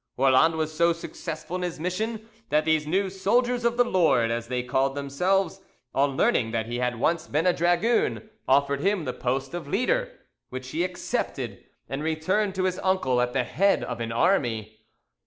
Roland 0.17 0.55
was 0.55 0.75
so 0.75 0.93
successful 0.93 1.57
in 1.57 1.61
his 1.61 1.79
mission 1.79 2.27
that 2.49 2.65
these 2.65 2.87
new 2.87 3.07
"soldiers 3.07 3.63
of 3.63 3.77
the 3.77 3.83
Lord," 3.83 4.31
as 4.31 4.47
they 4.47 4.63
called 4.63 4.95
themselves, 4.95 5.61
on 5.93 6.17
learning 6.17 6.49
that 6.49 6.65
he 6.65 6.79
had 6.79 6.99
once 6.99 7.27
been 7.27 7.45
a 7.45 7.53
dragoon, 7.53 8.27
offered 8.47 8.79
him 8.81 9.05
the 9.05 9.13
post 9.13 9.53
of 9.53 9.67
leader, 9.67 10.11
which 10.49 10.69
he 10.71 10.83
accepted, 10.83 11.65
and 11.87 12.01
returned 12.01 12.55
to 12.55 12.63
his 12.63 12.79
uncle 12.81 13.21
at 13.21 13.33
the 13.33 13.43
head 13.43 13.83
of 13.83 13.99
an 14.01 14.11
army. 14.11 14.79